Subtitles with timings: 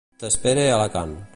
[0.21, 1.15] T'espere a Alacant.